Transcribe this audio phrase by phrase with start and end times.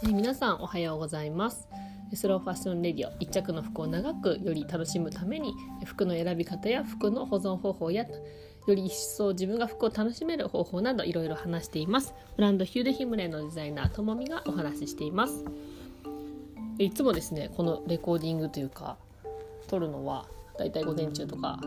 [0.00, 1.68] え皆さんおはようございます。
[2.14, 8.06] スローファッションレディオ一着の服を長くより楽しむために服の選び方や服の保存方法や
[8.66, 12.14] より一層自分が服を楽しめる方法などいろいろ話しています。
[12.36, 15.44] ブランドヒューデヒムレのデザイナーともみがお話ししています。
[16.78, 18.96] いつもですねこのレコーディングというか
[19.68, 20.26] 撮るのは
[20.58, 21.60] だいたい午前中とか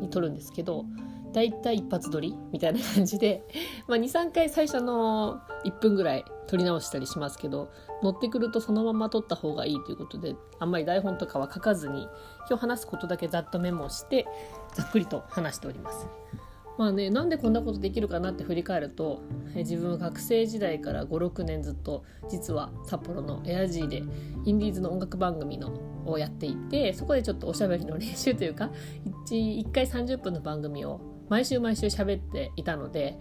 [0.00, 0.84] に撮るんですけど
[1.32, 3.44] だいたい一発撮りみたいな感じで、
[3.88, 7.70] まあ、23回最初の1分ぐらい撮り直したりしますけど
[8.02, 12.08] 乗ってくるとそのまま撮った方がいいということであんまり台本とかは書かずに
[12.48, 14.26] 今日話すことだけざっとメモして
[14.74, 16.08] ざっくりと話しております。
[16.78, 19.22] まあね、なんでこんなことできるかなって振り返ると
[19.54, 24.02] 自分は学生時代から56年ずっと実は札幌のエアジーで
[24.44, 25.70] インディーズの音楽番組の
[26.06, 28.70] をやっていてそこでちょっとおしゃべりの練習というか
[29.28, 31.00] 1, 1回30分の番組を
[31.32, 33.18] 毎週毎週喋っていたので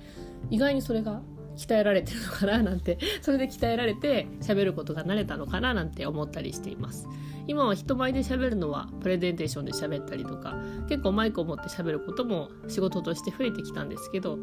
[0.50, 1.22] 意外にそれが
[1.56, 7.08] 鍛えられてるのかななんて それで鍛えられて喋ることが慣れたのかななんて思ったりしています。
[7.48, 14.38] 今は人前で喋るのはプレゼンテーションで喋ったりとか結構マイクを持って喋ることも仕事として増えてきたんですけど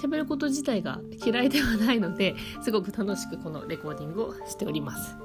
[0.00, 5.23] 喋ること自体が嫌いではないのですごく楽しくこのレコーディングをしております。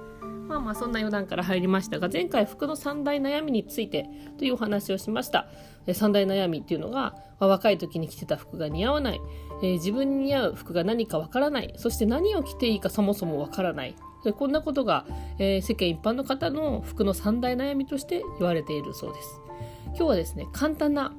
[0.50, 5.47] まあまあそんな余談から入りましたが前回服の三大悩みについてというお話をしました。
[5.86, 9.22] え三大悩みっていうのが、まあ若い時に着てた服が似合わない、
[9.61, 11.72] えー自分に似合う服が何かわからない。
[11.77, 13.95] そして何を着ていいかそもそもわからない。
[14.38, 15.05] こんなことが、
[15.38, 19.42] えー世間一般の方の服の三大悩みとして言われているそうです。
[19.89, 21.14] 今日はですね簡単な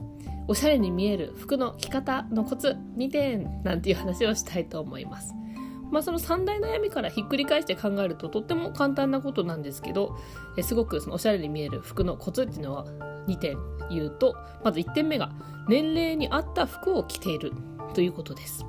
[0.48, 5.34] おしゃれに見える服の着方のコツ2点なんていう話をしたいと思います。
[5.90, 10.16] まあ、その三大悩みからひっくり返して考えるととっても簡単なことなんですけど
[10.56, 12.84] えすごくそのおしゃれに見える服のコツっていうのは
[13.26, 13.58] 2点
[13.90, 15.30] 言うとまず1点目が
[15.68, 17.52] 年齢に合った服を着ている
[17.94, 18.64] ということです。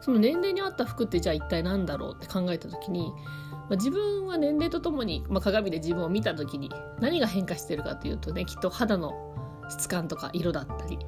[0.00, 3.12] その年齢に合った服ってじゃあ一体何だろうって考えた時に、
[3.50, 9.34] まあ、自分は年齢とともに、まあ、鏡で自分を見た時に何が変化してるかというとねきっと肌の
[9.68, 10.98] 質感とか色だったり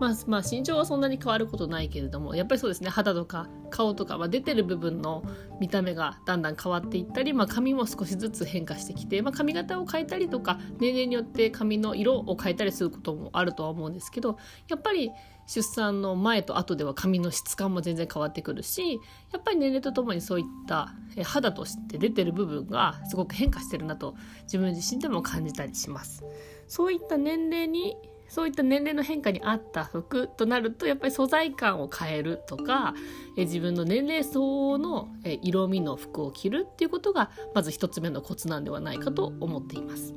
[0.00, 5.22] まあ、まあ身長はそんなに変わることないけれどもやっぱりそうですね肌とか顔とか、まあ、出てる部分の
[5.60, 15.10] 見た目がだんだん変わっていったり、まあ、髪も少しずつ変化してきて、まあ、髪型を変えたりとか年齢によって髪の色を変えたりすることもあるとは思うんですけどやっぱり
[15.46, 19.00] 出産の前と後では髪の質感も全然変わってくるし
[19.32, 20.94] やっぱり年齢とともにそういった
[21.24, 26.24] 肌として出てる部分がすごく変化してるなと自分自身でも感じたりします。
[26.68, 27.96] そういった年齢に
[28.30, 32.94] そういった年齢の変化に合った服となるとやっぱり素材感を変えるとか
[33.36, 40.14] え自分の年齢相応のえ色味の服を着るっていうことがまず一つ目のコツなんではないかと思っています。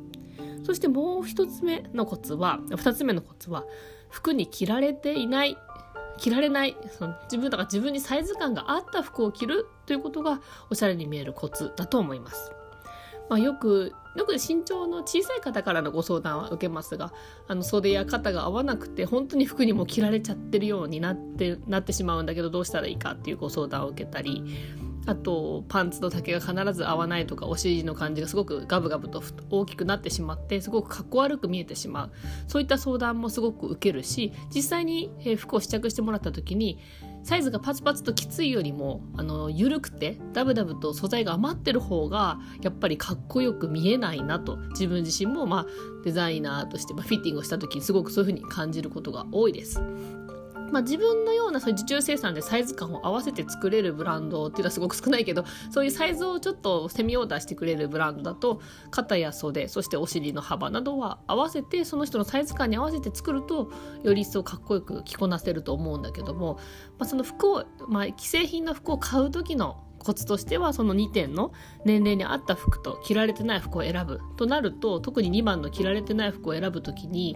[0.64, 3.66] そしてもう一つ目のコツは二つ目のコツは
[4.10, 5.58] 服に着られていない
[6.18, 12.52] 着られないその自分だから自分にサイズ感が合った服を着るということがおしゃれに見えるコツだと思います。
[13.30, 17.14] まあ、よくよく身長の小さい方からのご相談は受けますが
[17.48, 24.44] あの袖や肩が合わなくて本当に服にも着られちゃってるようになってなってしまうんだけどどうしたらいいかっていうご相談を受けたり
[25.06, 32.12] あとパンツの丈が必ず合わないとかお尻の感じがすごくガブガブと大きくなってしまってすごくかっこ悪く見えてしまう。
[32.48, 36.80] そういった相談もすごく受けるし実際に服を試着してもらった時に
[37.24, 45.66] サイズがパツパツときついよりもあの緩くてダブダブと素材が余ってる方がやっぱりかっこよく見えないなと自分自身も、まあ、
[46.04, 49.82] デザイナーとして、まあ、フィッティングをした時にすごくそういうふうに感じることが多いです。
[50.74, 66.56] まあ、自分のようなそういう受注生産でサイズ感を合わせて作れるブランドっていうのはすごく少ないけどそういうサイズをちょっとセミオーダーしてくれるブランドだと肩や袖そしてお尻の幅などは合わせてその人のサイズ感に合わせて作るとより一層かっこよく着こなせると思うんだけども、
[66.98, 71.52] まあ、その服を、まあ、既製品の服を買う時のコツとしてはその2点の
[71.86, 77.36] 年齢に合った服と着られてない服を選ぶとなると特に2番の着られてない服を選ぶ時に、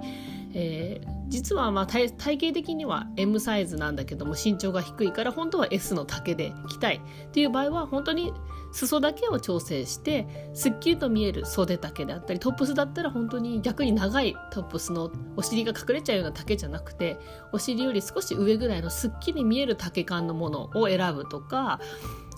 [0.53, 8.33] えー実はまあ体体型的には M サイズなんだけども身長が低いから本当は S の丈で着たいっていう場合は本当に
[8.71, 17.17] 裾だけを調整してすっきりと見える袖丈であったりトップスだったら本当に逆に長いトップスのお尻が隠れちゃうような丈じゃなくて
[17.51, 21.79] お尻より少し上ぐらいのすっきり見える丈感のものを選ぶとか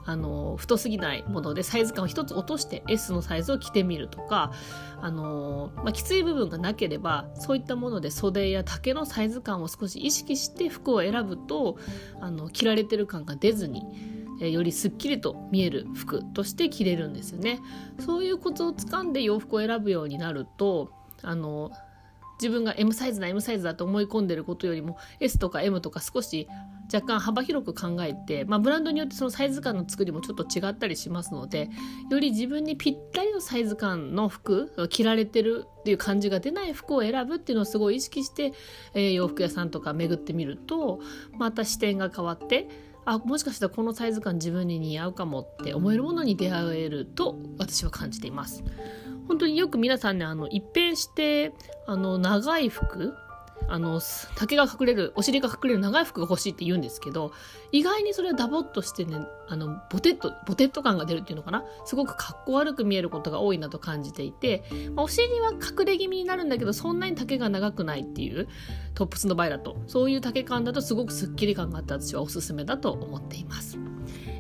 [0.10, 4.52] あの太すぎないものでサイズ感を一つ落として S のサイズを着てみるとか
[5.00, 11.78] あの、まあ、きつい部分がなければそういったもので袖や丈のサイズ感を少し意識して服を選ぶと
[12.22, 13.84] あの着られてる感が出ずに
[14.40, 17.60] よりすっきりと見える服として着れるんですよね。
[18.00, 20.92] そういうコツをつかんで洋服を選ぶようになると
[21.22, 21.72] あの
[22.42, 26.48] 自分が M サイズだ M サイズだと思い込んでることよりも S とか M とか少し
[26.92, 31.70] 若干幅広く考えて、まあ、ブランドによってそのサイズ感の作りもちょっと違ったりしますので
[32.10, 38.54] より自分にぴったりのサイズ感の服着られてるっていう感じが出ない服を選ぶっていうのをすごい意識して、
[38.94, 41.00] えー、洋服屋さんとか巡ってみると
[41.38, 42.68] また視点が変わって
[43.10, 48.64] あもしかしたらこのサイズ感自分に似合うかもって思えるものに出会えると私は感じています。
[49.28, 51.54] 本当によく皆さんねあの一変して
[51.88, 53.14] あの長い服
[53.68, 54.02] あの
[54.36, 57.32] 竹が隠れるお尻が隠れる長い服が欲しいって言うんですけど
[57.72, 59.18] 意外にそれはダボっとしてね
[59.48, 61.64] あのボテッとボテッと感が出るっていうのかな？
[61.86, 64.64] すごくかっこ悪く見えることが多いなと感じていて、
[64.96, 68.48] まあ、お尻は隠れ気味になるんだけどそんなに丈が長くないっていう
[68.96, 73.78] トップスの場合だとそういう丈感だとすごくスッキリ感があって私はおすすめだと思っています。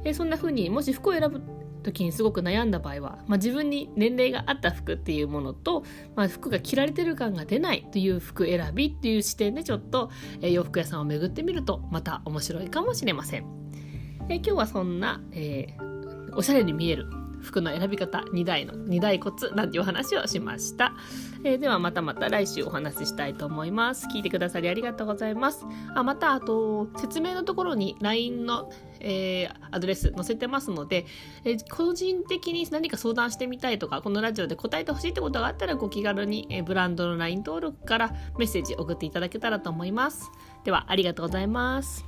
[0.06, 1.42] えそんな風にもし服を選ぶ
[1.83, 5.83] 時にすごく悩んだ場合は、まあ、自分に年齢があった服っていうものと、
[6.15, 10.11] まあ、服が着られてる感が出ないという服選びっていう視点でちょっと、
[10.41, 13.45] えー、洋服屋さんを巡ってみるとまた面白いかもしれません。
[14.29, 17.07] えー、今日はそんな、えー、おしゃれに見える
[17.41, 20.94] 服の選び方2台の2台コツなんていうお話をしました、
[21.44, 24.07] えー、ではまたまた来週お話ししたいと思います。
[24.07, 25.65] 聞いてくださりありがとうございます。
[25.95, 28.71] あまたあと説明のところに LINE の
[29.01, 31.06] えー、アドレス載せてますので、
[31.45, 40.30] えー、個人的に何か相談してみたいとかこのラジオで答えてほしいってことがあったらご気軽に、えー、ブランドの LINE 登録からメッセージ送っていただけたらと思います。
[40.63, 42.06] ではありがとうございます。